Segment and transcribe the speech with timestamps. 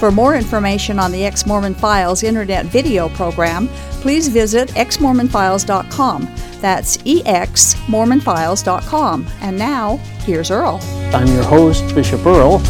[0.00, 3.68] For more information on the Ex Mormon Files internet video program,
[4.00, 6.34] please visit exmormonfiles.com.
[6.62, 9.26] That's exmormonfiles.com.
[9.42, 10.80] And now, here's Earl.
[11.12, 12.62] I'm your host, Bishop Earl,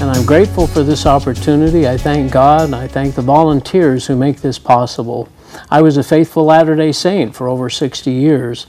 [0.00, 1.86] and I'm grateful for this opportunity.
[1.86, 5.28] I thank God and I thank the volunteers who make this possible.
[5.68, 8.66] I was a faithful Latter day Saint for over 60 years,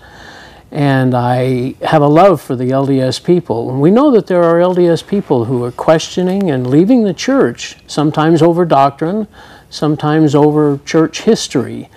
[0.72, 3.70] and I have a love for the LDS people.
[3.70, 7.78] And we know that there are LDS people who are questioning and leaving the church,
[7.88, 9.28] sometimes over doctrine,
[9.70, 11.90] sometimes over church history.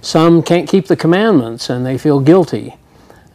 [0.00, 2.76] Some can't keep the commandments and they feel guilty.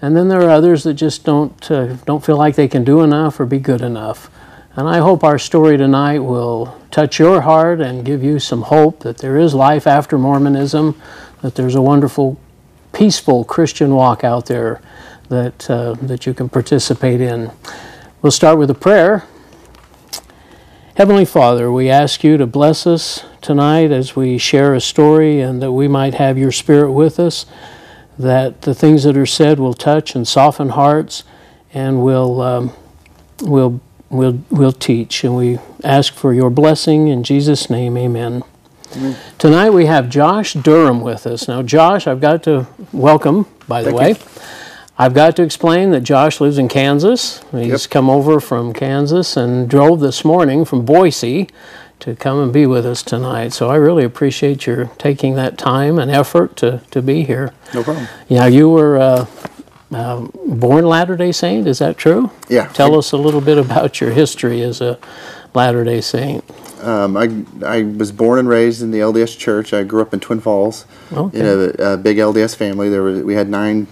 [0.01, 3.01] And then there are others that just don't, uh, don't feel like they can do
[3.01, 4.29] enough or be good enough.
[4.75, 9.01] And I hope our story tonight will touch your heart and give you some hope
[9.01, 10.99] that there is life after Mormonism,
[11.41, 12.39] that there's a wonderful,
[12.93, 14.81] peaceful Christian walk out there
[15.29, 17.51] that, uh, that you can participate in.
[18.21, 19.25] We'll start with a prayer.
[20.95, 25.61] Heavenly Father, we ask you to bless us tonight as we share a story and
[25.61, 27.45] that we might have your Spirit with us,
[28.17, 31.23] that the things that are said will touch and soften hearts
[31.73, 32.73] and will, um,
[33.41, 33.79] will,
[34.09, 35.23] will, will teach.
[35.23, 38.43] And we ask for your blessing in Jesus' name, amen.
[38.95, 39.15] Amen.
[39.37, 41.47] Tonight we have Josh Durham with us.
[41.47, 44.09] Now, Josh, I've got to welcome, by the Thank way.
[44.09, 44.15] you.
[44.97, 47.41] I've got to explain that Josh lives in Kansas.
[47.51, 47.89] He's Yep.
[47.89, 51.47] come over from Kansas and drove this morning from Boise
[52.01, 53.53] to come and be with us tonight.
[53.53, 57.53] So I really appreciate your taking that time and effort to, to be here.
[57.73, 58.07] No problem.
[58.27, 59.25] Yeah, you were uh,
[59.93, 62.31] uh, born Latter day Saint, is that true?
[62.49, 62.67] Yeah.
[62.67, 64.97] Tell us a little bit about your history as a
[65.53, 66.43] Latter day Saint.
[66.83, 67.29] Um, I,
[67.65, 69.73] I was born and raised in the LDS church.
[69.73, 71.39] I grew up in Twin Falls Okay.
[71.39, 72.89] in a, a big LDS family.
[72.89, 73.87] There were, we had nine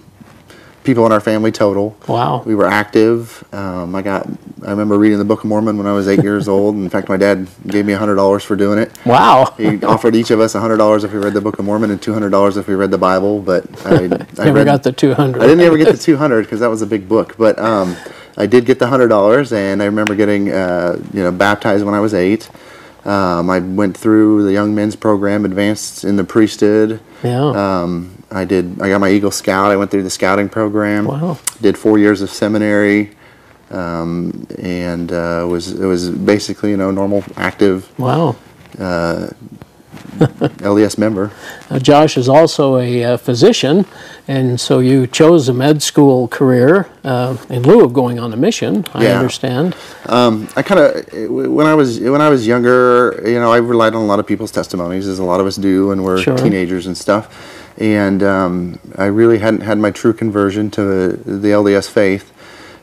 [0.85, 1.97] people in our family total.
[2.07, 2.43] Wow.
[2.45, 3.43] We were active.
[3.53, 4.25] Um, I got.
[4.65, 6.75] I remember reading the Book of Mormon when I was eight years old.
[6.75, 8.91] In fact, my dad gave me hundred dollars for doing it.
[9.05, 9.53] Wow.
[9.57, 12.01] He offered each of us hundred dollars if we read the Book of Mormon and
[12.01, 13.41] two hundred dollars if we read the Bible.
[13.41, 14.07] But I, I
[14.45, 15.41] Never read, got the 200.
[15.41, 17.95] I didn't ever get the 200 because that was a big book, but um,
[18.37, 21.95] I did get the hundred dollars, and I remember getting uh, you know baptized when
[21.95, 22.49] I was eight.
[23.03, 26.99] Um, I went through the young men's program, advanced in the priesthood.
[27.23, 27.81] Yeah.
[27.81, 28.81] Um, I did.
[28.81, 29.71] I got my Eagle Scout.
[29.71, 31.05] I went through the scouting program.
[31.05, 31.39] Wow.
[31.61, 33.11] Did four years of seminary,
[33.71, 38.35] um, and uh, was it was basically you know normal active wow.
[40.17, 41.31] LDS member.
[41.69, 43.85] Uh, Josh is also a uh, physician,
[44.27, 48.37] and so you chose a med school career uh, in lieu of going on a
[48.37, 48.85] mission.
[48.93, 49.17] I Yeah.
[49.19, 49.75] understand.
[50.07, 54.01] I kind of when I was when I was younger, you know, I relied on
[54.01, 56.37] a lot of people's testimonies, as a lot of us do when we're Sure.
[56.37, 57.27] teenagers and stuff.
[57.79, 62.31] And um, I really hadn't had my true conversion to the LDS faith,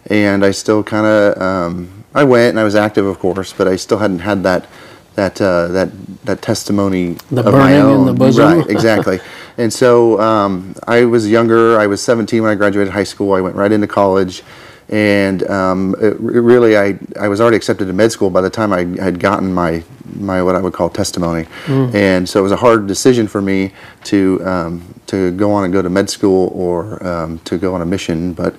[0.07, 3.67] and I still kind of um, I went and I was active, of course, but
[3.67, 4.67] I still hadn't had that
[5.15, 5.91] that uh, that
[6.25, 8.17] that testimony The of my own.
[8.37, 9.21] Right, exactly.
[9.59, 11.79] and so um, I was younger.
[11.79, 13.33] I was 17 when I graduated high school.
[13.35, 14.43] I went right into college,
[14.89, 18.51] and um, it, re- really, I, I was already accepted to med school by the
[18.51, 19.83] time I had gotten my
[20.17, 21.95] my what I would call testimony, Mm.
[21.95, 23.73] and so it was a hard decision for me
[24.05, 27.83] to um, to go on and go to med school or um, to go on
[27.83, 28.55] a mission, but.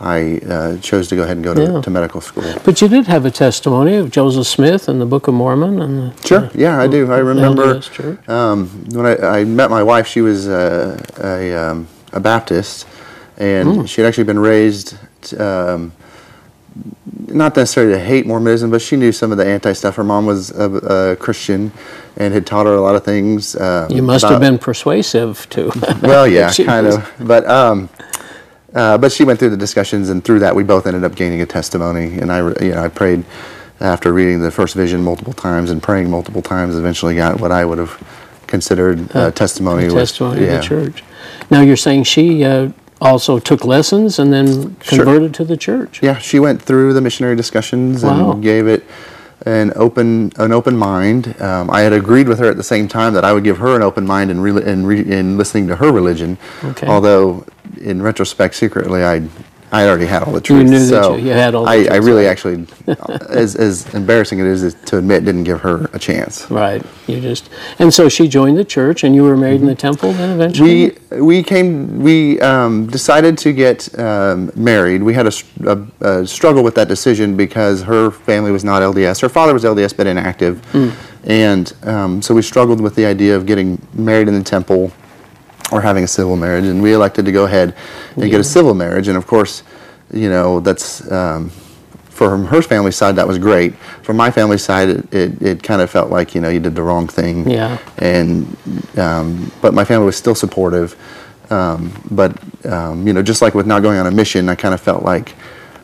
[0.00, 1.80] I uh, chose to go ahead and go to, Yeah.
[1.82, 2.44] to medical school.
[2.64, 5.98] But you did have a testimony of Joseph Smith and the Book of Mormon, and
[6.12, 6.50] the, Sure.
[6.54, 7.12] Yeah, I do.
[7.12, 7.80] I remember
[8.26, 10.06] um, when I, I met my wife.
[10.06, 12.86] She was uh, a um, a Baptist,
[13.36, 13.84] and Hmm.
[13.84, 14.96] she had actually been raised.
[15.38, 15.92] Um,
[17.26, 19.96] not necessarily to hate Mormonism, but she knew some of the anti stuff.
[19.96, 21.72] Her mom was a, a Christian
[22.16, 23.54] and had taught her a lot of things.
[23.56, 25.70] Um, you must about- have been persuasive too.
[26.02, 27.12] well, yeah, kind was- of.
[27.20, 27.88] But um,
[28.74, 31.40] uh, but she went through the discussions, and through that, we both ended up gaining
[31.40, 32.18] a testimony.
[32.18, 33.24] And I, you know, I prayed
[33.80, 36.76] after reading the first vision multiple times and praying multiple times.
[36.76, 37.98] Eventually, got what I would have
[38.46, 39.84] considered uh, testimony.
[39.86, 40.52] with- testimony yeah.
[40.54, 41.04] of the church.
[41.50, 42.70] Now you're saying she uh,
[43.00, 44.98] also took lessons and then Sure.
[45.04, 46.02] converted to the church.
[46.02, 48.32] Yeah, she went through the missionary discussions Wow.
[48.32, 48.84] and gave it
[49.46, 51.34] an open an open mind.
[51.40, 53.74] Um, I had agreed with her at the same time that I would give her
[53.74, 56.36] an open mind in re- in, re- in listening to her religion.
[56.62, 56.86] Okay.
[56.86, 57.46] Although,
[57.80, 59.22] in retrospect, secretly, I
[59.72, 60.64] I already had all the truth.
[60.64, 62.66] You knew that so you- you had all the I, I really actually,
[63.28, 66.50] as, as embarrassing it is to admit, didn't give her a chance.
[66.50, 66.84] Right.
[67.06, 67.48] You just
[67.78, 70.12] and so she joined the church, and you were married in the temple.
[70.12, 70.96] Then eventually.
[71.12, 75.04] We we came we um, decided to get um, married.
[75.04, 79.20] We had a struggle with that decision because her family was not LDS.
[79.20, 80.60] Her father was LDS but inactive,
[81.24, 84.90] and um, so we struggled with the idea of getting married in the temple
[85.70, 86.64] or having a civil marriage.
[86.64, 87.74] And we elected to go ahead
[88.16, 89.08] and get a civil marriage.
[89.08, 89.62] And of course,
[90.12, 91.10] you know that's.
[91.10, 91.50] Um,
[92.10, 93.74] from her family side, that was great.
[94.02, 96.74] From my family side, it, it, it kind of felt like you know you did
[96.74, 97.78] the wrong thing Yeah.
[97.96, 98.44] and
[98.98, 100.96] um, but my family was still supportive.
[101.50, 104.74] Um, but um, you know, just like with not going on a mission, I kind
[104.74, 105.34] of felt like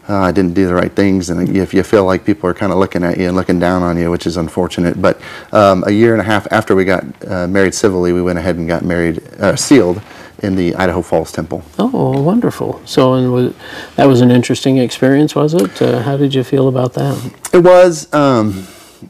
[0.08, 2.72] uh, I didn't do the right things, and if you feel like people are kind
[2.72, 5.00] of looking at you and looking down on you, which is unfortunate.
[5.02, 5.20] But
[5.52, 8.56] um, a year and a half after we got uh, married civilly, we went ahead
[8.56, 10.00] and got married uh, sealed
[10.42, 11.62] in the Idaho Falls Temple.
[11.78, 12.80] Oh, wonderful!
[12.84, 13.54] So, and was,
[13.96, 15.82] that was an interesting experience, was it?
[15.82, 17.32] Uh, how did you feel about that?
[17.52, 18.66] It was um,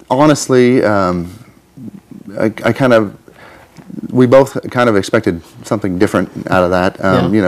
[0.08, 1.32] honestly, um,
[2.38, 3.18] I, I kind of,
[4.10, 7.04] we both kind of expected something different out of that.
[7.04, 7.36] Um, Yeah.
[7.36, 7.42] You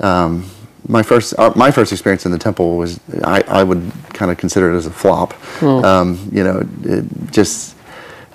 [0.00, 0.50] know, um,
[0.90, 4.36] my first uh, my first experience in the temple was I, I would kind of
[4.38, 5.34] consider it as a flop.
[5.62, 7.76] Um, you know, it just.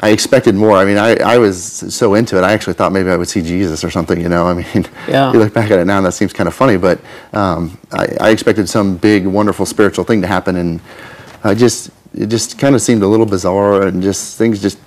[0.02, 0.76] I expected more.
[0.76, 1.58] I mean, I, I was
[1.96, 2.44] so into it.
[2.44, 4.20] I actually thought maybe I would see Jesus or something.
[4.20, 5.32] You know, I mean, Yeah.
[5.32, 6.76] you look back at it now, and that seems kind of funny.
[6.76, 7.00] But
[7.32, 10.82] um, I, I expected some big, wonderful spiritual thing to happen, and
[11.46, 14.78] I just it just kind of seemed a little bizarre, and just things just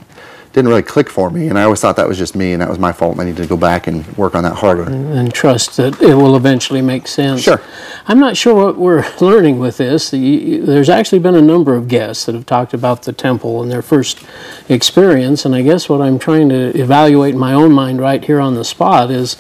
[0.53, 1.49] didn't really click for me.
[1.49, 3.13] And I always thought that was just me, and that was my fault.
[3.13, 4.83] And I needed to go back and work on that harder.
[4.85, 7.43] and trust that it will eventually make sense.
[7.43, 7.61] Sure.
[8.07, 10.11] I'm not sure what we're learning with this.
[10.11, 13.71] The- There's actually been a number of guests that have talked about the temple and
[13.71, 14.23] their first
[14.69, 18.41] experience, and I guess what I'm trying to evaluate in my own mind right here
[18.41, 19.37] on the spot is,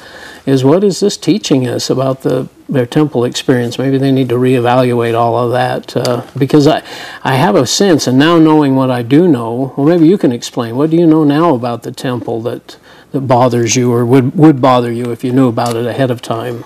[0.46, 3.78] is what is this teaching us about the their temple experience?
[3.78, 6.82] Maybe they need to reevaluate all of that uh, because I,
[7.22, 10.32] I have a sense, and now knowing what I do know, well, maybe you can
[10.32, 10.76] explain.
[10.76, 12.76] What do you know now about the temple that
[13.12, 16.20] that bothers you or would, would bother you if you knew about it ahead of
[16.20, 16.64] time.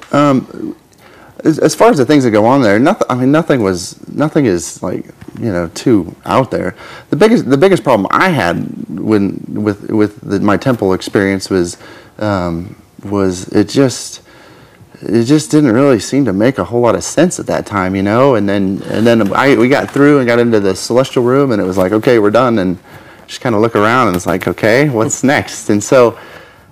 [1.45, 3.07] As, as far as the things that go on there, nothing.
[3.11, 5.07] I mean, nothing was nothing is like
[5.41, 6.77] you know too out there.
[7.11, 8.59] The biggest the biggest problem I had
[8.89, 11.79] when with with the, my temple experience was
[12.19, 14.22] um, was it just
[15.03, 17.97] it just didn't really seem to make a whole lot of sense at that time,
[17.97, 18.35] you know.
[18.37, 21.61] And then and then I we got through and got into the celestial room, and
[21.61, 22.79] it was like, okay, we're done, and
[23.27, 25.71] just kind of look around, and it's like, okay, what's next?
[25.71, 26.19] And so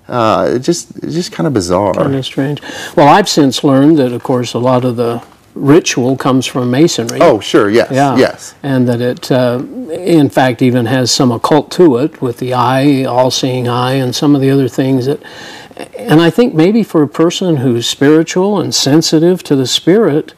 [0.08, 1.94] uh, it just it's just kind of bizarre.
[1.94, 2.62] Kind of strange.
[2.96, 5.22] Well, I've since learned that, of course, a lot of the
[5.54, 7.18] ritual comes from masonry.
[7.20, 8.16] Oh, sure, yes, Yeah.
[8.16, 8.54] yes.
[8.62, 9.60] And that it, uh,
[9.90, 14.14] in fact, even has some occult to it with the eye, all seeing eye, and
[14.14, 15.20] some of the other things that.
[15.96, 20.34] And I think maybe for a person who's spiritual and sensitive to the spirit,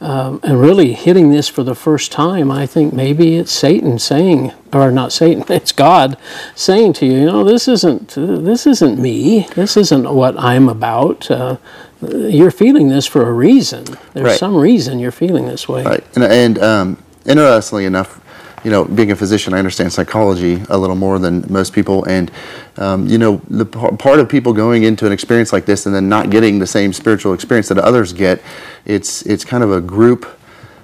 [0.00, 4.52] um, and really hitting this for the first time, I think maybe it's Satan saying,
[4.72, 6.16] or not Satan, it's God
[6.56, 9.46] saying to you, you know, this isn't this isn't me.
[9.54, 11.30] This isn't what I'm about.
[11.30, 11.56] Uh,
[12.00, 13.84] you're feeling this for a reason.
[14.12, 14.38] There's Right.
[14.38, 15.84] some reason you're feeling this way.
[15.84, 16.04] Right.
[16.16, 18.20] And, and um, interestingly enough,
[18.64, 22.04] you know, being a physician, I understand psychology a little more than most people.
[22.04, 22.30] And,
[22.76, 25.94] um, you know, the par- part of people going into an experience like this and
[25.94, 28.40] then not getting the same spiritual experience that others get,
[28.84, 30.26] it's, it's kind of a group.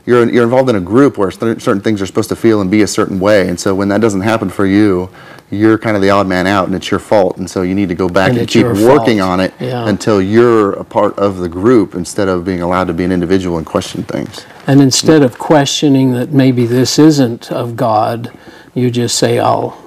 [0.07, 2.83] You're, you're involved in a group where certain things are supposed to feel and be
[2.83, 3.49] a certain way.
[3.49, 5.11] And so when that doesn't happen for you,
[5.51, 7.39] you're kind of the odd man out and it's your fault.
[7.39, 9.31] And so you need to go back And and, keep working fault.
[9.31, 9.89] on it Yeah.
[9.89, 13.57] until you're a part of the group instead of being allowed to be an individual
[13.57, 14.45] and question things.
[14.67, 18.31] And instead of questioning that maybe this isn't of God,
[18.75, 19.79] you just say, "I'll,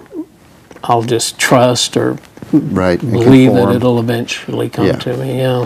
[0.84, 2.18] I'll just trust or
[2.51, 3.00] Right.
[3.00, 4.94] believe that it'll eventually come Yeah.
[4.94, 5.65] to me." Yeah.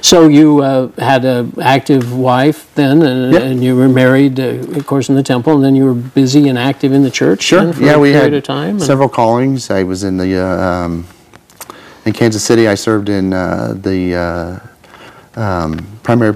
[0.00, 3.42] So you uh, had a active wife then, and, Yep.
[3.42, 6.48] and you were married, uh, of course, in the temple, and then you were busy
[6.48, 7.42] and active in the church.
[7.42, 7.72] Sure.
[7.72, 8.78] for Yeah, a we period had of time.
[8.80, 9.70] several callings.
[9.70, 11.06] I was in the uh, um,
[12.04, 12.68] in Kansas City.
[12.68, 14.14] I served in uh, the
[15.36, 16.34] uh, um, primary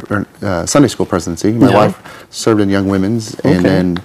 [0.66, 1.52] Sunday school presidency.
[1.52, 1.76] My Yeah.
[1.76, 3.98] wife served in Young Women's, and then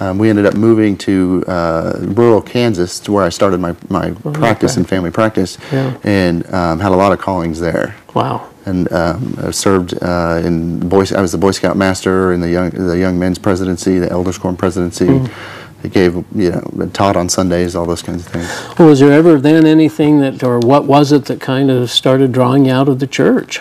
[0.00, 4.10] um, we ended up moving to uh, rural Kansas, to where I started my my
[4.32, 4.80] practice okay.
[4.80, 5.92] and family practice, Yeah.
[6.02, 7.94] and um, had a lot of callings there.
[8.12, 8.48] Wow.
[8.66, 11.04] And um, I served uh, in Boy.
[11.14, 14.38] I was the Boy Scout master in the young the young men's presidency, the elders
[14.38, 15.06] quorum presidency.
[15.06, 15.32] Mm.
[15.84, 18.78] I gave you know taught on Sundays, all those kinds of things.
[18.78, 22.32] Well, was there ever then anything that, or what was it that kind of started
[22.32, 23.60] drawing you out of the church?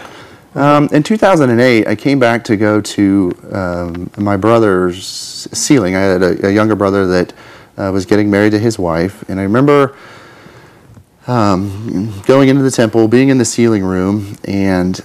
[0.56, 5.06] Um, in 2008, I came back to go to um, my brother's
[5.52, 5.96] sealing.
[5.96, 7.34] I had a, a younger brother that
[7.78, 9.96] uh, was getting married to his wife, and I remember
[11.28, 15.00] um, going into the temple, being in the sealing room, and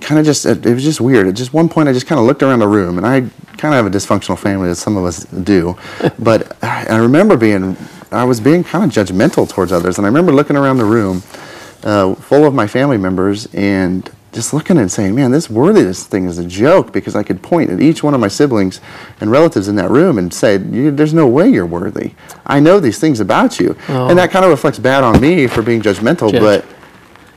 [0.00, 1.26] kind of just it, was just weird.
[1.26, 3.20] At just one point, I just kind of looked around the room, and I
[3.56, 5.76] kind of have a dysfunctional family, as some of us do.
[6.18, 7.76] but I I remember being
[8.10, 11.22] I was being kind of judgmental towards others, and I remember looking around the room
[11.82, 16.26] uh, full of my family members and just looking and saying, "Man, this worthiness thing
[16.26, 18.80] is a joke." Because I could point at each one of my siblings
[19.20, 22.12] and relatives in that room and say, "There's no way you're worthy.
[22.44, 25.62] I know these things about you," and that kind of reflects bad on me for
[25.62, 26.42] being judgmental, Judge.
[26.42, 26.64] but.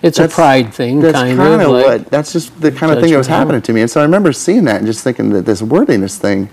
[0.03, 2.05] It's a pride thing, That's kind of like, what.
[2.11, 4.31] That's just the kind of thing that was happening to me, and so I remember
[4.31, 6.49] seeing that and just thinking that this worthiness thing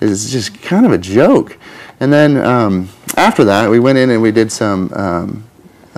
[0.00, 1.56] is just kind of a joke.
[2.00, 5.47] And then um, after that, we went in and we did some um,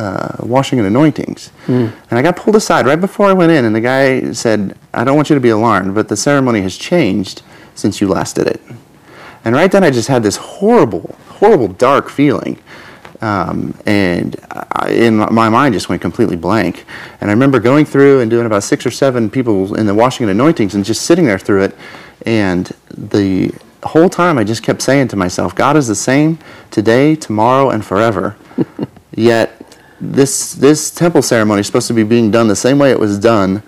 [0.01, 1.53] uh, washing and anointings.
[2.11, 5.05] And I got pulled aside right before I went in, and the guy said, "I
[5.05, 7.43] don't want you to be alarmed, but the ceremony has changed
[7.75, 8.61] since you last did it."
[9.45, 12.59] And right then, I just had this horrible, horrible, dark feeling.
[13.23, 16.87] Um, and I, in my mind just went completely blank.
[17.21, 20.25] And I remember going through and doing about six or seven people in the washing
[20.25, 21.77] and anointings and just sitting there through it.
[22.25, 23.53] And the
[23.83, 26.39] whole time I just kept saying to myself, God is the same
[26.71, 28.37] today, tomorrow, and forever.
[29.15, 29.61] Yet
[30.01, 33.19] this, this temple ceremony is supposed to be being done the same way it was
[33.19, 33.63] done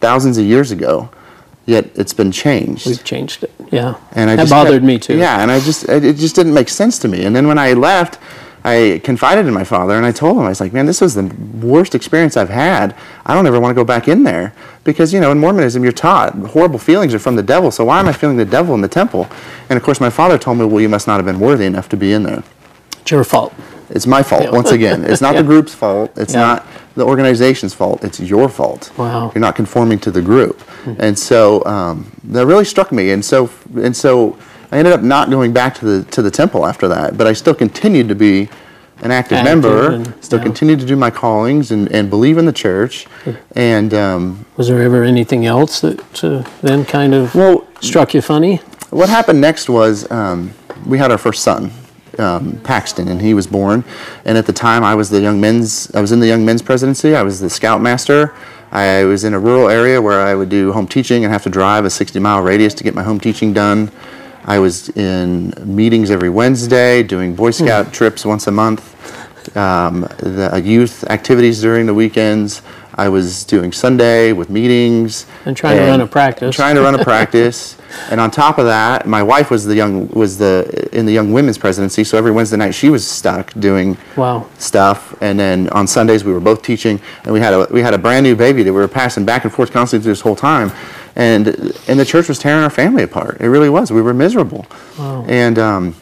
[0.00, 1.08] thousands of years ago.
[1.64, 3.52] Yet it's been changed We've changed it.
[3.70, 3.94] Yeah.
[4.12, 5.16] and I that just bothered kept- me too.
[5.16, 7.24] Yeah, and I just it it just didn't make sense to me.
[7.24, 8.18] And then when I left,
[8.64, 11.14] I confided in my father and I told him I was like, "Man, this was
[11.14, 12.96] the worst experience I've had.
[13.24, 14.52] I don't ever want to go back in there
[14.82, 17.70] because you know in Mormonism you're taught horrible feelings are from the devil.
[17.70, 19.28] So why am I feeling the devil in the temple?"
[19.70, 21.88] And of course, my father told me, "Well, you must not have been worthy enough
[21.90, 22.42] to be in there."
[23.02, 23.52] It's your fault.
[23.92, 24.50] It's my fault Yeah.
[24.60, 25.04] once again.
[25.04, 25.42] It's not Yeah.
[25.42, 26.10] the group's fault.
[26.16, 26.40] It's Yeah.
[26.46, 28.02] not the organization's fault.
[28.04, 28.90] It's your fault.
[28.96, 29.30] Wow.
[29.34, 30.60] You're not conforming to the group,
[30.98, 33.10] and so um, that really struck me.
[33.12, 34.36] And so and so
[34.72, 37.16] I ended up not going back to the to the temple after that.
[37.18, 38.48] But I still continued to be
[39.02, 39.90] an active, Active member.
[39.92, 40.44] and- still yeah.
[40.44, 43.06] continued to do my callings and, and believe in the church.
[43.56, 48.22] And um, Was there ever anything else that uh, then kind of Well- struck you
[48.22, 48.60] funny?
[48.90, 50.52] What happened next was um,
[50.86, 51.70] we had our first son,
[52.18, 53.84] um, Paxton, and he was born.
[54.24, 55.92] And at the time, I was the young men's.
[55.94, 57.14] I was in the young men's presidency.
[57.14, 58.34] I was the scoutmaster.
[58.70, 61.50] I was in a rural area where I would do home teaching and have to
[61.50, 63.90] drive a 60 mile radius to get my home teaching done.
[64.44, 70.60] I was in meetings every Wednesday, doing Boy Scout trips once a month, um, the
[70.64, 72.62] youth activities during the weekends.
[72.94, 76.54] I was doing Sunday with meetings And trying to run a practice.
[76.54, 77.76] Trying to run a practice,
[78.10, 81.32] and on top of that, my wife was the young was the in the young
[81.32, 82.04] women's presidency.
[82.04, 84.46] So every Wednesday night she was stuck doing Wow.
[84.58, 87.94] stuff, and then on Sundays we were both teaching, and we had a we had
[87.94, 90.36] a brand new baby that we were passing back and forth constantly through this whole
[90.36, 90.70] time,
[91.16, 91.48] and
[91.88, 93.38] and the church was tearing our family apart.
[93.40, 93.90] It really was.
[93.90, 94.66] We were miserable,
[94.98, 95.58] and.
[95.58, 95.94] Um,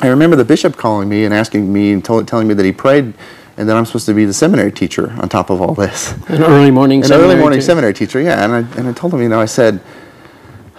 [0.00, 2.72] I remember the bishop calling me and asking me and told, telling me that he
[2.72, 3.14] prayed
[3.56, 6.12] and then I'm supposed to be the seminary teacher on top of all this.
[6.28, 7.64] An early morning An seminary early morning too.
[7.66, 8.44] seminary teacher, yeah.
[8.44, 9.80] And I, and I told him, you know, I said,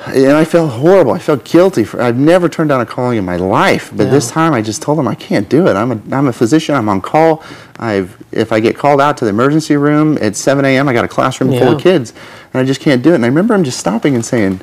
[0.07, 1.13] and I felt horrible.
[1.13, 1.83] I felt guilty.
[1.83, 4.81] For, I've never turned down a calling in my life, but this time I just
[4.81, 5.75] told him I can't do it.
[5.75, 6.75] I'm a, I'm a physician.
[6.75, 7.43] I'm on call.
[7.79, 11.05] I've if I get called out to the emergency room at 7 a.m., I got
[11.05, 12.13] a classroom full of kids,
[12.53, 13.15] and I just can't do it.
[13.15, 14.61] And I remember him just stopping and saying,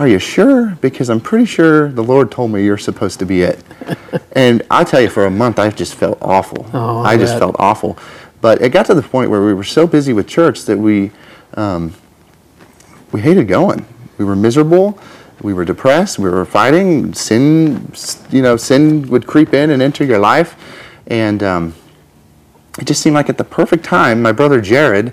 [0.00, 0.76] "Are you sure?
[0.80, 3.62] Because I'm pretty sure the Lord told me you're supposed to be it."
[4.32, 6.68] and I tell you, for a month, I just felt awful.
[6.72, 7.96] Oh, I I just felt awful.
[8.40, 11.12] But it got to the point where we were so busy with church that we
[11.54, 11.94] um,
[13.12, 13.86] we hated going.
[14.18, 14.98] We were miserable.
[15.42, 16.18] We were depressed.
[16.18, 17.14] We were fighting.
[17.14, 17.92] Sin,
[18.30, 20.56] you know, sin would creep in and enter your life,
[21.06, 21.74] and um,
[22.78, 25.12] it just seemed like at the perfect time, my brother Jared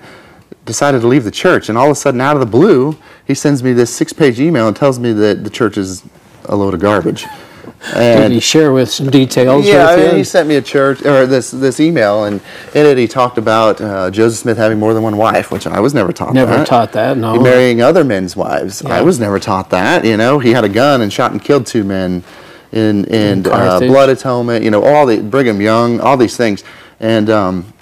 [0.68, 2.96] decided to leave the church, and all of a sudden, out of the blue,
[3.26, 6.04] he sends me this six-page email and tells me that the church is
[6.46, 7.24] a load of garbage.
[7.24, 11.06] Did And he share with some details yeah, I mean, he sent me a church
[11.06, 12.42] or this this email, and
[12.74, 15.80] in it he talked about uh, Joseph Smith having more than one wife, which I
[15.80, 16.34] was never taught.
[16.34, 16.68] Never that.
[16.68, 17.34] taught that, no.
[17.34, 18.84] He marrying other men's wives.
[18.84, 20.06] I was never taught that.
[20.06, 22.24] You know, he had a gun and shot and killed two men
[22.72, 24.64] in in, uh, blood atonement.
[24.64, 26.64] You know, all the Brigham Young, all these things,
[27.00, 27.30] and.
[27.30, 27.74] Um,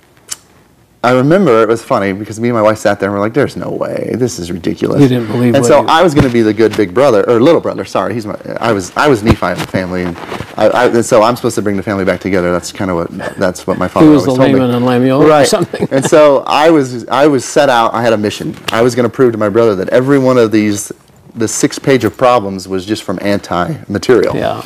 [1.05, 3.33] I remember it was funny because me and my wife sat there and we're like,
[3.33, 6.25] "There's no way, this is ridiculous." You didn't believe And so you- I was going
[6.25, 7.85] to be the good big brother or little brother.
[7.85, 8.35] Sorry, he's my.
[8.59, 10.17] I was I was Nephi in the family, and,
[10.57, 12.51] I, I, and so I'm supposed to bring the family back together.
[12.51, 14.53] That's kind of what that's what my father He was the told me.
[14.53, 15.47] Laman and Lemuel or right?
[15.47, 15.87] something.
[15.91, 17.93] and so I was I was set out.
[17.93, 18.55] I had a mission.
[18.71, 20.91] I was going to prove to my brother that every one of these,
[21.35, 24.35] the six page of problems was just from anti material.
[24.35, 24.63] Yeah.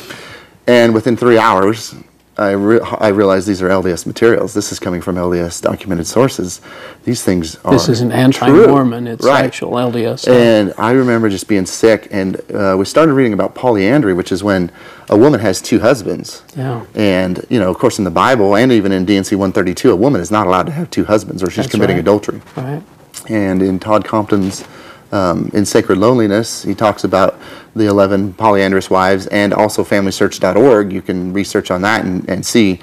[0.66, 1.94] And within three hours,
[2.40, 4.54] I, re- I realized these are LDS materials.
[4.54, 6.62] This is coming from LDS documented sources.
[7.04, 7.72] These things are.
[7.72, 9.06] This isn't anti-Mormon.
[9.06, 9.44] It's Right.
[9.44, 10.26] actual LDS.
[10.26, 14.42] And I remember just being sick, and uh, we started reading about polyandry, which is
[14.42, 14.72] when
[15.10, 16.42] a woman has two husbands.
[16.56, 16.84] Yeah.
[16.94, 20.22] And you know, of course, in the Bible and even in D&C 132, a woman
[20.22, 22.00] is not allowed to have two husbands, or she's That's committing right.
[22.02, 22.40] adultery.
[22.56, 22.82] right.
[23.28, 24.64] And in Todd Compton's
[25.12, 27.38] um, in Sacred Loneliness, he talks about
[27.74, 30.92] the 11 polyandrous wives and also FamilySearch.org.
[30.92, 32.80] You can research on that and, and see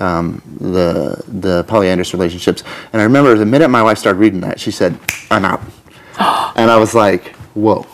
[0.00, 2.62] um, the, the polyandrous relationships.
[2.92, 4.98] And I remember the minute my wife started reading that, she said,
[5.30, 5.60] I'm out.
[6.56, 7.84] and I was like, whoa,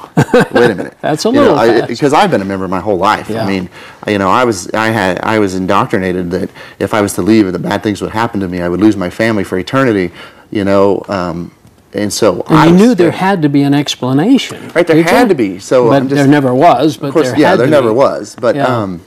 [0.52, 0.96] wait a minute.
[1.00, 1.88] That's a You little know, I- fast.
[1.88, 3.30] because I've been a member my whole life.
[3.30, 3.44] Yeah.
[3.44, 3.70] I mean,
[4.06, 7.50] you know, I was I had I was indoctrinated that if I was to leave,
[7.52, 8.60] the bad things would happen to me.
[8.60, 10.12] I would lose my family for eternity.
[10.50, 11.50] You know, um,
[11.94, 14.68] and so I And you knew there had to be an explanation.
[14.74, 15.58] Right, there had to be.
[15.58, 16.96] So but just- there never was.
[16.96, 17.94] But Of course, there yeah, there never be.
[17.94, 18.36] was.
[18.40, 18.66] But Yeah.
[18.66, 19.00] um,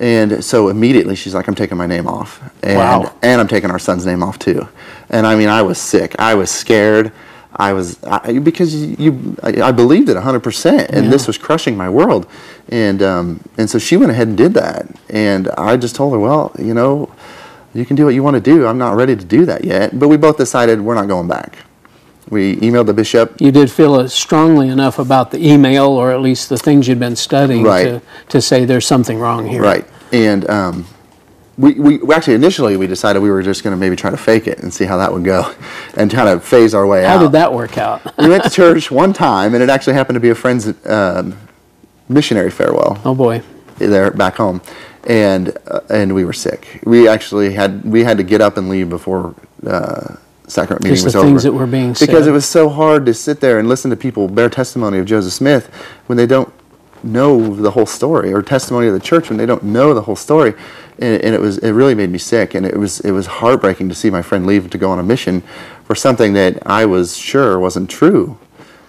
[0.00, 3.12] and so immediately she's like, "I'm taking my name off, and Wow.
[3.22, 4.66] and I'm taking our son's name off too."
[5.10, 6.16] And I mean, I was sick.
[6.18, 7.12] I was scared.
[7.54, 11.10] I was I, because you, I, I believed it 100, percent and Yeah.
[11.10, 12.26] this was crushing my world.
[12.70, 14.86] And um, and so she went ahead and did that.
[15.10, 17.10] And I just told her, "Well, you know,
[17.74, 18.66] you can do what you want to do.
[18.66, 21.58] I'm not ready to do that yet." But we both decided we're not going back.
[22.32, 23.38] We emailed the bishop.
[23.42, 26.98] You did feel uh, strongly enough about the email, or at least the things you'd
[26.98, 27.84] been studying, Right.
[27.84, 29.60] to, to say there's something wrong here.
[29.60, 29.84] Right.
[30.12, 30.86] And um,
[31.58, 34.16] we, we we actually initially we decided we were just going to maybe try to
[34.16, 35.54] fake it and see how that would go,
[35.98, 37.18] and kind of phase our way out.
[37.18, 38.00] How did that work out?
[38.18, 41.36] we went to church one time, and it actually happened to be a friend's um,
[42.08, 43.42] missionary farewell oh boy.
[43.76, 44.62] there back home,
[45.04, 46.80] and uh, and we were sick.
[46.86, 49.34] We actually had we had to get up and leave before
[49.66, 50.16] uh,
[50.52, 51.28] sacrament meeting Just was the over.
[51.28, 52.06] things that were being said.
[52.06, 55.06] because it was so hard to sit there and listen to people bear testimony of
[55.06, 55.66] Joseph Smith
[56.06, 56.52] when they don't
[57.04, 60.14] know the whole story, or testimony of the church when they don't know the whole
[60.14, 60.54] story.
[61.00, 63.88] And, and it was it really made me sick, and it was it was heartbreaking
[63.88, 65.42] to see my friend leave to go on a mission
[65.84, 68.38] for something that I was sure wasn't true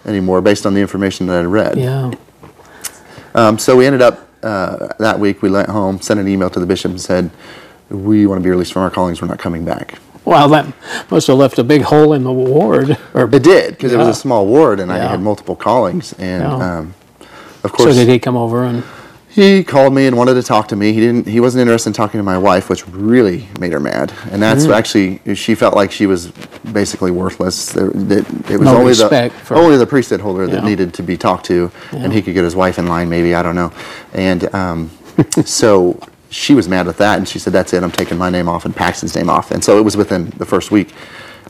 [0.06, 1.78] anymore, based on the information that I read.
[1.78, 2.12] Yeah.
[3.34, 5.42] Um, so we ended up uh, that week.
[5.42, 7.32] We went home, sent an email to the bishop, and said,
[7.90, 9.22] "We want to be released from our callings.
[9.22, 10.66] We're not coming back." Wow, that
[11.12, 12.98] must have left a big hole in the ward.
[13.14, 16.14] Or It did because it was a small ward, and I had multiple callings.
[16.14, 16.78] And Yeah.
[16.78, 16.94] um,
[17.64, 18.84] of so course, did he come over and?
[19.30, 20.94] he called me and wanted to talk to me.
[20.94, 21.28] He didn't.
[21.28, 24.14] He wasn't interested in talking to my wife, which really made her mad.
[24.32, 24.76] And that's Mm.
[24.76, 26.28] actually she felt like she was
[26.72, 27.76] basically worthless.
[27.76, 30.70] It was No only respect the for- only the priesthood holder that Yeah.
[30.70, 33.10] needed to be talked to, and he could get his wife in line.
[33.10, 33.72] Maybe I don't know.
[34.14, 34.92] And um,
[35.46, 35.98] so
[36.34, 37.84] she was mad with that, and she said, "That's it.
[37.84, 40.46] I'm taking my name off and Paxton's name off." And so it was within the
[40.46, 40.94] first week.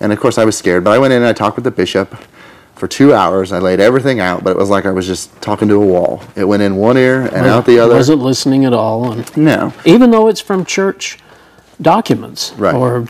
[0.01, 0.83] And of course, I was scared.
[0.83, 2.15] But I went in and I talked with the bishop
[2.75, 3.51] for two hours.
[3.51, 6.21] I laid everything out, but it was like I was just talking to a wall.
[6.35, 7.93] It went in one ear and out the other.
[7.95, 9.71] Wasn't listening at all, and No.
[9.85, 11.19] even though it's from church
[11.83, 12.73] documents, Right.
[12.73, 13.05] or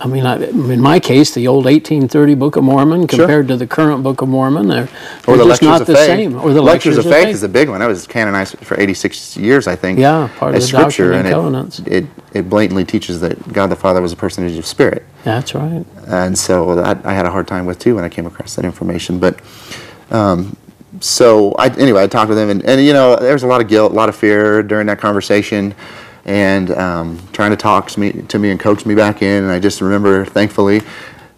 [0.00, 3.66] I mean, I, in my case, the old 1830 Book of Mormon compared to the
[3.66, 4.88] current Book of Mormon, they're,
[5.24, 6.06] they're the just not the faith.
[6.06, 6.34] same.
[6.36, 7.80] Or the lectures, of faith, is a big one.
[7.80, 9.98] That was canonized for 86 years, I think.
[9.98, 11.78] Yeah, part of the scripture, and and Covenants.
[11.80, 15.54] it, it it blatantly teaches that God the Father was a personage of spirit, That's
[15.54, 15.86] right.
[16.08, 18.64] and so that I had a hard time with too when I came across that
[18.66, 19.18] information.
[19.18, 19.40] But
[20.10, 20.56] um,
[21.00, 23.60] so I anyway, I talked with him, and, and you know, there was a lot
[23.60, 25.74] of guilt, a lot of fear during that conversation.
[26.26, 29.52] And um, trying to talk to me, to me and coach me back in, and
[29.52, 30.82] I just remember, thankfully,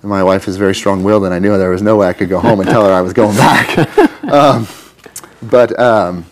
[0.03, 2.40] my wife is very strong-willed, and I knew there was no way I could go
[2.40, 3.98] home and tell her I was going back.
[4.24, 4.66] um,
[5.42, 6.24] but um,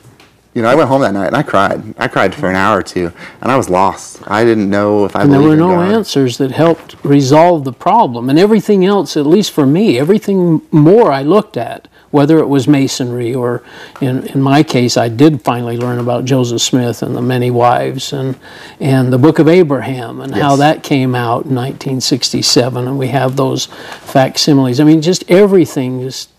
[0.56, 1.94] you know, I went home that night and I cried.
[1.98, 4.22] I cried for an hour or two, and I was lost.
[4.26, 5.92] I didn't know if I And there were no God.
[5.92, 8.30] answers that helped resolve the problem.
[8.30, 12.66] And everything else, at least for me, everything more I looked at, whether it was
[12.68, 13.62] masonry or,
[14.00, 18.12] in, in my case, I did finally learn about Joseph Smith and the many wives
[18.12, 18.38] and,
[18.80, 22.86] and the Book of Abraham and how that came out in 1967.
[22.86, 24.80] And we have those facsimiles.
[24.80, 26.30] I mean, just everything just,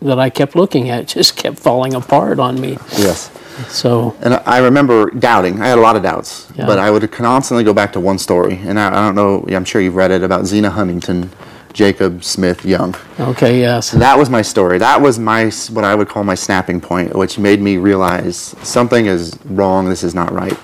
[0.00, 2.78] that I kept looking at just kept falling apart on me.
[2.96, 3.30] Yes.
[3.68, 5.62] So, And I I remember doubting.
[5.62, 6.66] I had a lot of doubts, Yeah.
[6.66, 8.60] but I would constantly go back to one story.
[8.62, 9.46] And I, I don't know.
[9.56, 11.30] I'm sure you've read it about Zina Huntington,
[11.76, 12.96] Jacob Smith Young.
[13.20, 13.90] okay, yes.
[13.90, 14.78] That was my story.
[14.78, 19.04] That was my what I would call my snapping point, which made me realize something
[19.04, 19.86] is wrong.
[19.86, 20.56] This is not right,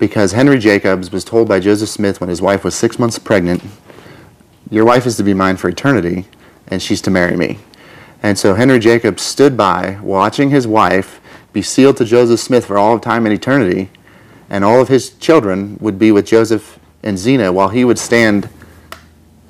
[0.00, 3.62] because Henry Jacobs was told by Joseph Smith when his wife was six months pregnant,
[4.68, 6.26] "Your wife is to be mine for eternity,
[6.66, 7.60] and she's to marry me."
[8.20, 11.20] And so Henry Jacobs stood by, watching his wife
[11.52, 13.88] be sealed to Joseph Smith for all of time and eternity,
[14.50, 18.48] and all of his children would be with Joseph and Zina, while he would stand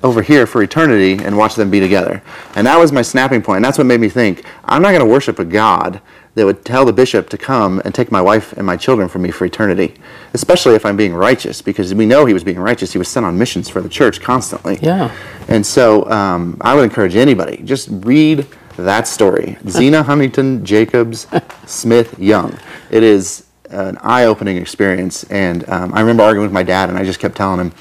[0.03, 2.21] over here for eternity and watch them be together.
[2.55, 3.57] And that was my snapping point.
[3.57, 6.01] And that's what made me think I'm not going to worship a God
[6.35, 9.23] that would tell the bishop to come and take my wife and my children from
[9.23, 9.95] me for eternity,
[10.35, 12.91] especially if I'm being righteous, because we know he was being righteous.
[12.91, 14.77] He was sent on missions for the church constantly.
[14.79, 15.15] Yeah.
[15.47, 21.25] And so um, I would encourage anybody just read that story Zina Huntington Jacobs
[21.65, 22.55] Smith Young.
[22.91, 25.23] It is an eye opening experience.
[25.25, 27.73] And um, I remember arguing with my dad, and I just kept telling him,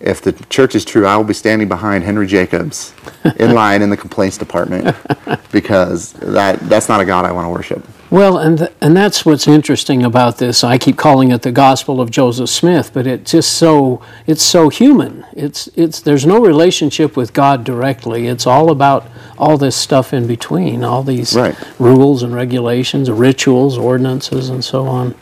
[0.00, 2.92] if the church is true, I will be standing behind Henry Jacobs
[3.36, 4.96] in line in the complaints department
[5.52, 7.84] because that that's not a God I want to worship.
[8.10, 10.64] Well, and th- and that's what's interesting about this.
[10.64, 14.68] I keep calling it the Gospel of Joseph Smith, but it's just so it's so
[14.70, 15.26] human.
[15.32, 18.26] It's it's there's no relationship with God directly.
[18.28, 19.06] It's all about
[19.36, 21.54] all this stuff in between, all these Right.
[21.78, 25.14] rules and regulations, rituals, ordinances, and so on.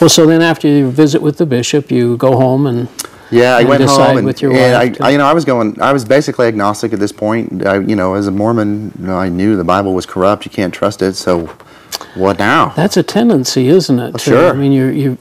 [0.00, 2.88] Well, so then after you visit with the bishop, you go home and
[3.30, 5.80] Yeah, I went home and, with your and I, I, you know, I was going.
[5.80, 7.66] I was basically agnostic at this point.
[7.66, 10.44] I, you know, as a Mormon, you know, I knew the Bible was corrupt.
[10.44, 11.14] You can't trust it.
[11.14, 11.46] So,
[12.14, 12.70] what now?
[12.70, 14.12] that's a tendency, isn't it?
[14.12, 14.50] to- Sure.
[14.50, 15.18] I mean, you you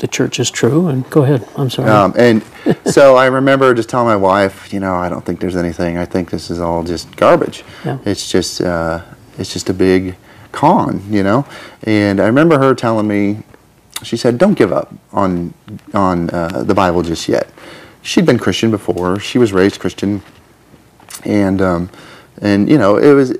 [0.00, 1.46] the church is true, and go ahead.
[1.56, 1.90] I'm sorry.
[1.90, 2.42] Um, and
[2.86, 5.98] so I remember just telling my wife, you know, I don't think there's anything.
[5.98, 7.64] I think this is all just garbage.
[7.84, 7.98] Yeah.
[8.06, 9.02] It's just, uh,
[9.38, 10.16] it's just a big
[10.52, 11.46] con, you know.
[11.82, 13.42] And I remember her telling me,
[14.02, 15.54] she said, "Don't give up on
[15.94, 17.48] on uh, the Bible just yet."
[18.02, 19.20] She'd been Christian before.
[19.20, 20.22] She was raised Christian,
[21.24, 21.90] and um,
[22.40, 23.34] and you know it was.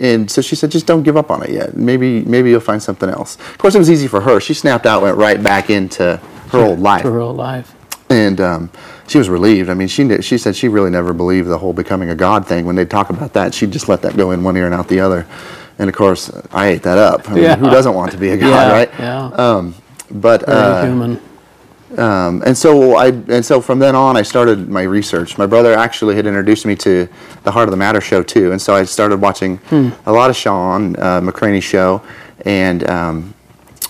[0.00, 1.76] And so she said, just don't give up on it yet.
[1.76, 3.36] Maybe maybe you'll find something else.
[3.36, 4.40] Of course, it was easy for her.
[4.40, 6.16] She snapped out, went right back into
[6.48, 7.72] her old life to real life.
[8.10, 8.70] and um,
[9.06, 9.70] she was relieved.
[9.70, 12.66] I mean, she she said she really never believed the whole becoming a god thing.
[12.66, 14.88] When they talk about that, she'd just let that go in one ear and out
[14.88, 15.26] the other.
[15.78, 17.28] And of course, I ate that up.
[17.28, 17.56] I mean, Yeah.
[17.56, 18.90] who doesn't want to be a god, yeah, right?
[18.98, 19.24] Yeah.
[19.26, 19.74] Um,
[20.10, 21.20] but Very uh, human.
[21.96, 25.36] um, and so I and so from then on, I started my research.
[25.38, 27.08] My brother actually had introduced me to
[27.42, 29.58] the Heart of the Matter show too, and so I started watching
[30.06, 32.02] a lot of Shawn uh, McCraney's show,
[32.44, 33.34] and um,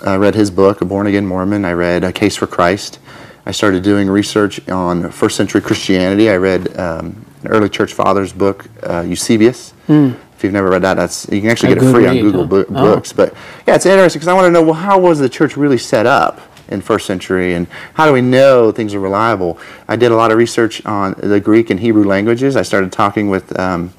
[0.06, 1.64] I read his book, A Born Again Mormon.
[1.64, 2.98] I read A Case for Christ.
[3.46, 6.30] I started doing research on first century Christianity.
[6.30, 9.74] I read um, an early church father's book, uh, Eusebius.
[9.86, 12.42] If you've never read that, that's you can actually A get it free on Google
[12.42, 12.48] huh?
[12.48, 12.94] Bo- Oh.
[12.94, 13.12] Books.
[13.12, 13.34] But
[13.66, 16.06] yeah, it's interesting because I want to know well, how was the church really set
[16.06, 19.58] up in first century, and how do we know things are reliable?
[19.88, 22.56] I did a lot of research on the Greek and Hebrew languages.
[22.56, 23.58] I started talking with.
[23.58, 23.92] Um,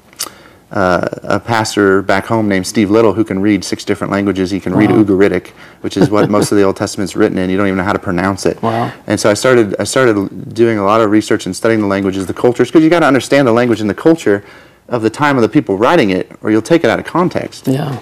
[0.72, 4.50] uh, a pastor back home named Steve Little who can read six different languages.
[4.50, 7.48] He can read Ugaritic, which is what most of the Old Testament's written in.
[7.50, 8.60] You don't even know how to pronounce it.
[8.60, 8.92] Wow.
[9.06, 12.26] And so I started I started doing a lot of research and studying the languages,
[12.26, 14.44] the cultures, because you got to understand the language and the culture
[14.88, 17.66] of the time of the people writing it, or you'll take it out of context.
[17.66, 18.00] Yeah.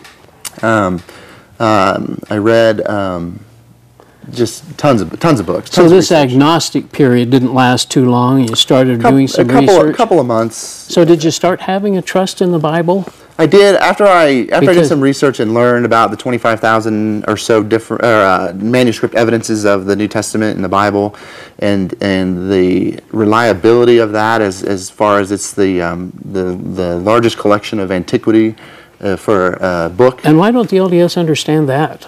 [0.62, 1.02] Um,
[1.58, 3.40] um, I read um,
[4.30, 5.70] just tons of tons of books.
[5.70, 8.48] So tons of this agnostic period didn't last too long.
[8.48, 9.94] You started Coup- doing some a couple research.
[9.94, 10.56] a couple of months.
[10.56, 13.06] So did you start having a trust in the Bible?
[13.36, 16.60] I did after I after I did some research and learned about the twenty five
[16.60, 21.16] thousand or so different uh, manuscript evidences of the New Testament and the Bible,
[21.58, 26.98] and and the reliability of that as as far as it's the um, the the
[27.00, 28.54] largest collection of antiquity
[29.00, 30.24] uh, for a book.
[30.24, 32.06] And why don't the LDS understand that?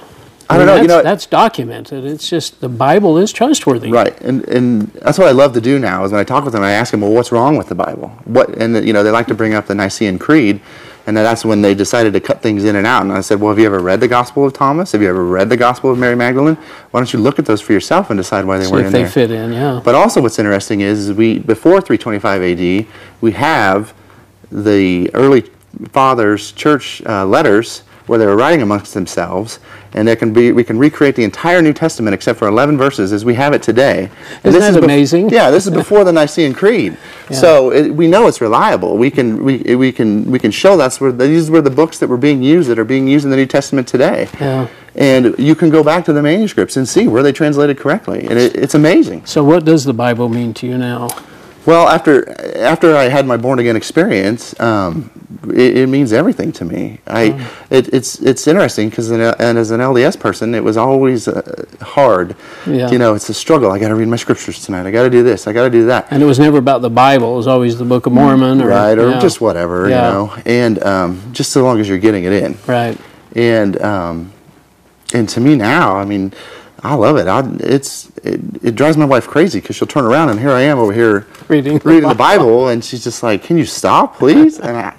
[0.48, 2.04] I don't mean, know, you That's, know- that's documented.
[2.04, 3.90] It's just the Bible is trustworthy.
[3.90, 6.52] Right, and and that's what I love to do now is when I talk with
[6.52, 8.10] them, I ask them, well, what's wrong with the Bible?
[8.26, 10.60] What, and you know, they like to bring up the Nicene Creed,
[11.06, 13.02] and that's when they decided to cut things in and out.
[13.02, 14.90] And I said, well, have you ever read the Gospel of Thomas?
[14.92, 16.56] Have you ever read the Gospel of Mary Magdalene?
[16.90, 18.86] Why don't you look at those for yourself and decide why they See weren't if
[18.88, 19.08] in they there?
[19.10, 19.52] fit in.
[19.52, 19.80] Yeah.
[19.84, 22.86] But also, what's interesting is, is we before 325 AD,
[23.20, 23.94] we have
[24.50, 25.42] the early
[25.92, 29.58] fathers' church uh, letters where they were writing amongst themselves,
[29.94, 33.12] and there can be we can recreate the entire New Testament except for 11 verses
[33.12, 34.10] as we have it today.
[34.44, 35.30] And Isn't this that bef- amazing?
[35.30, 36.96] yeah, this is before the Nicene Creed,
[37.30, 38.96] so it, we know it's reliable.
[38.96, 42.08] We can we, we can we can show that's where these were the books that
[42.08, 44.28] were being used that are being used in the New Testament today.
[44.40, 44.68] Yeah.
[44.94, 48.38] And you can go back to the manuscripts and see where they translated correctly, and
[48.38, 49.26] it, it's amazing.
[49.26, 51.08] So what does the Bible mean to you now?
[51.66, 55.10] Well, after after I had my born again experience, um,
[55.48, 57.00] it, it means everything to me.
[57.06, 59.22] I it, it's it's interesting because and
[59.58, 62.36] as an LDS person, it was always uh, hard.
[62.66, 62.90] Yeah.
[62.90, 63.72] You know, it's a struggle.
[63.72, 64.86] I got to read my scriptures tonight.
[64.86, 65.48] I got to do this.
[65.48, 66.06] I got to do that.
[66.10, 67.34] And it was never about the Bible.
[67.34, 69.20] It was always the Book of Mormon, or right, or yeah.
[69.20, 69.88] just whatever.
[69.88, 70.06] Yeah.
[70.06, 72.56] You know, and um, just so long as you're getting it in.
[72.66, 72.98] right.
[73.34, 74.32] And um,
[75.12, 76.32] and to me now, I mean,
[76.86, 77.26] I love it.
[77.26, 80.62] I, it's it, it drives my wife crazy because she'll turn around and here I
[80.62, 84.16] am over here Reading the reading the Bible, and she's just like, "Can you stop,
[84.16, 84.94] please?" And I,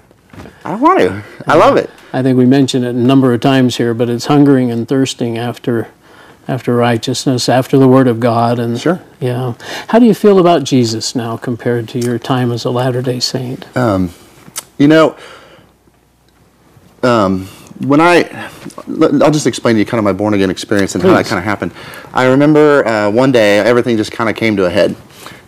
[0.63, 1.23] I don't want to.
[1.47, 1.89] I love it.
[2.13, 5.37] I think we mentioned it a number of times here, but it's hungering and thirsting
[5.37, 5.87] after
[6.47, 9.01] after righteousness, after the Word of God, and Sure.
[9.19, 9.55] yeah.
[9.89, 13.19] How do you feel about Jesus now compared to your time as a Latter Day
[13.19, 13.65] Saint?
[13.75, 15.17] You know,
[17.03, 17.47] um,
[17.79, 18.49] when I,
[19.21, 21.37] I'll just explain to you kind of my born again experience and how that kind
[21.37, 21.73] of happened.
[22.13, 24.95] I remember uh, one day everything just kind of came to a head,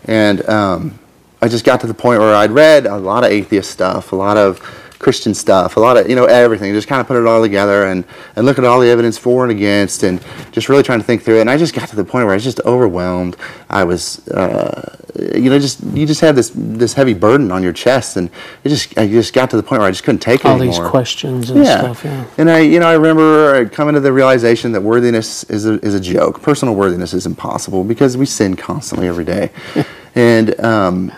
[0.05, 0.99] and um,
[1.41, 4.15] I just got to the point where I'd read a lot of atheist stuff, a
[4.15, 4.59] lot of
[4.99, 6.73] Christian stuff, a lot of you know everything.
[6.73, 8.03] Just kind of put it all together and
[8.35, 10.19] and look at all the evidence for and against, and
[10.51, 11.41] just really trying to think through it.
[11.41, 13.37] And I just got to the point where I was just overwhelmed.
[13.69, 14.97] I was, uh,
[15.33, 18.29] you know, just you just had this this heavy burden on your chest, and
[18.65, 20.55] it just I just got to the point where I just couldn't take it All
[20.61, 20.83] anymore.
[20.83, 21.79] these questions and Yeah.
[21.79, 22.03] stuff.
[22.03, 22.25] Yeah.
[22.37, 25.93] And I, you know, I remember coming to the realization that worthiness is a, is
[25.95, 26.41] a joke.
[26.41, 29.49] Personal worthiness is impossible because we sin constantly every day.
[30.15, 31.11] and um,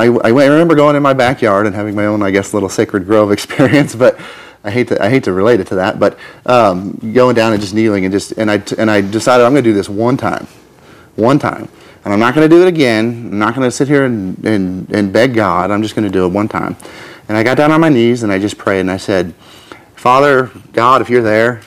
[0.00, 3.06] I, I, remember going in my backyard and having my own, I guess, little sacred
[3.06, 3.94] grove experience.
[3.94, 4.18] But
[4.64, 5.98] I hate to I hate to relate it to that.
[5.98, 9.52] But um, going down and just kneeling and just and I and I decided I'm
[9.52, 10.46] going to do this one time,
[11.16, 11.68] one time.
[12.04, 13.08] And I'm not going to do it again.
[13.32, 15.70] I'm not going to sit here and, and, and beg God.
[15.70, 16.76] I'm just going to do it one time.
[17.28, 19.34] And I got down on my knees and I just prayed and I said,
[19.96, 21.60] Father, God, if you're there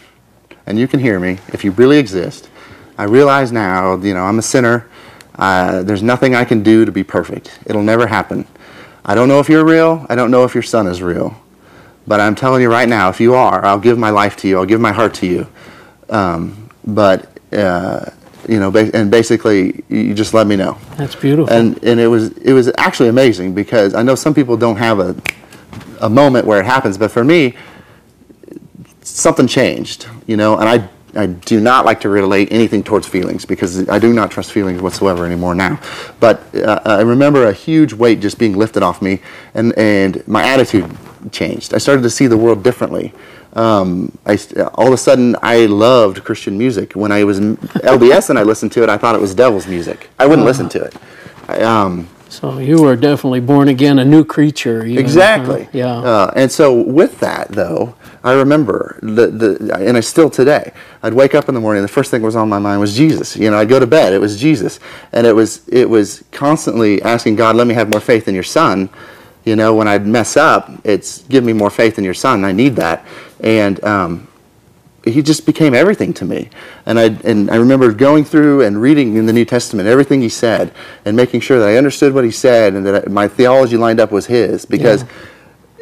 [0.66, 2.50] and you can hear me, if you really exist,
[2.98, 4.90] I realize now, you know, I'm a sinner.
[5.36, 7.60] Uh, there's nothing I can do to be perfect.
[7.66, 8.46] It'll never happen.
[9.06, 10.06] I don't know if you're real.
[10.10, 11.36] I don't know if your son is real.
[12.06, 14.58] But I'm telling you right now, if you are, I'll give my life to you.
[14.60, 15.48] I'll give my heart to you.
[16.10, 18.06] Um, but, uh,
[18.48, 21.52] you know, ba- and basically, you just let me know That's beautiful.
[21.54, 25.00] and and it was it was actually amazing because I know some people don't have
[25.00, 25.16] a
[26.02, 27.56] a moment where it happens, but for me,
[29.02, 30.90] something changed, you know, and I.
[31.16, 34.82] I do not like to relate anything towards feelings because I do not trust feelings
[34.82, 35.80] whatsoever anymore now.
[36.20, 39.20] But uh, I remember a huge weight just being lifted off me,
[39.54, 40.90] and, and my attitude
[41.32, 41.74] changed.
[41.74, 43.14] I started to see the world differently.
[43.54, 44.40] Um, I,
[44.74, 46.94] all of a sudden, I loved Christian music.
[46.94, 49.68] When I was in LDS and I listened to it, I thought it was devil's
[49.68, 50.10] music.
[50.18, 50.96] I wouldn't listen to it.
[51.48, 54.84] I, um, so you were definitely born again, a new creature.
[54.84, 55.02] even, huh?
[55.02, 55.70] Exactly.
[55.72, 55.98] Yeah.
[55.98, 60.72] Uh, and so with that, though, I remember the, the and I still today.
[61.04, 61.84] I'd wake up in the morning.
[61.84, 63.36] The first thing that was on my mind was Jesus.
[63.36, 64.14] You know, I'd go to bed.
[64.14, 64.80] It was Jesus,
[65.12, 68.44] and it was it was constantly asking God, "Let me have more faith in Your
[68.44, 68.90] Son."
[69.46, 72.46] You know, when I'd mess up, it's give me more faith in Your Son.
[72.46, 73.06] I need that,
[73.42, 74.28] and um,
[75.06, 76.50] he just became everything to me.
[76.86, 80.30] And I and I remember going through and reading in the New Testament everything he
[80.30, 80.74] said
[81.06, 84.00] and making sure that I understood what he said and that I, my theology lined
[84.00, 85.04] up with his because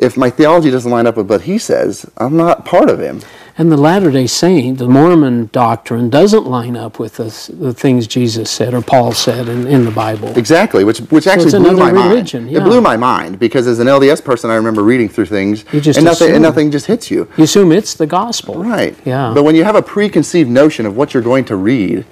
[0.02, 3.22] if my theology doesn't line up with what he says, I'm not part of him.
[3.58, 8.08] And the Latter day Saint, the Mormon doctrine, doesn't line up with the, the things
[8.08, 10.36] Jesus said or Paul said in, in the Bible.
[10.38, 12.54] Exactly, which which actually it's blew my religion, mind.
[12.54, 12.62] yeah.
[12.62, 15.84] It blew my mind because as an LDS person, I remember reading through things and
[15.84, 16.34] nothing assume.
[16.34, 17.30] and nothing just hits you.
[17.38, 18.64] You assume it's the gospel.
[18.64, 18.98] Right.
[19.06, 19.32] Yeah.
[19.36, 22.06] But when you have a preconceived notion of what you're going to read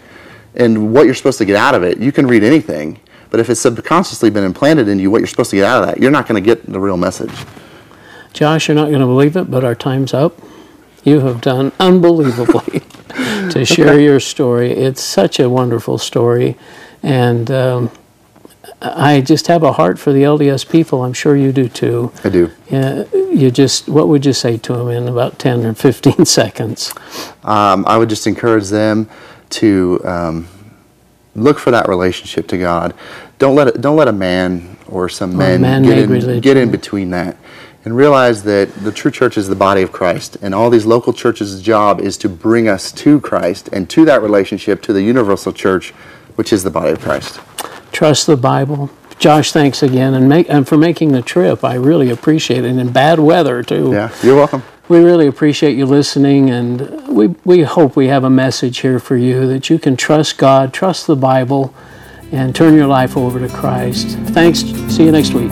[0.54, 2.99] and what you're supposed to get out of it, you can read anything.
[3.32, 5.88] But if it's subconsciously been implanted in you what you're supposed to get out of
[5.88, 7.32] that, you're not going to get the real message.
[8.34, 10.39] Josh, you're not going to believe it, but our time's up.
[11.04, 12.82] You have done unbelievably
[13.52, 14.72] to share your story.
[14.72, 16.58] It's such a wonderful story.
[17.02, 17.92] And um,
[18.82, 21.04] I just have a heart for the LDS people.
[21.04, 22.12] I'm sure you do too.
[22.24, 22.52] I do.
[22.70, 26.94] Yeah, you just, what would you say to them in about 10 or 15 seconds?
[27.44, 29.10] Um, I would just encourage them
[29.52, 30.48] to um,
[31.36, 32.94] look for that relationship to God.
[33.38, 36.42] Don't let it, don't let a man or some men man-made get in, religion.
[36.42, 37.38] get in between that,
[37.86, 41.13] and realize that the true church is the body of Christ, and all these local
[41.13, 45.54] churches' job is to bring us to Christ and to that relationship to the universal
[45.54, 45.92] church,
[46.36, 47.39] which is the body of Christ.
[47.92, 48.89] Trust the Bible.
[49.18, 51.63] Josh, thanks again, and make and for making the trip.
[51.63, 52.70] I really appreciate it.
[52.70, 53.92] and In bad weather too.
[53.92, 54.63] Yeah, you're welcome.
[54.88, 59.18] We really appreciate you listening, and we, we hope we have a message here for
[59.18, 61.76] you that you can trust God, trust the Bible,
[62.32, 64.18] and turn your life over to Christ.
[64.30, 64.62] Thanks.
[64.62, 65.52] See you next week.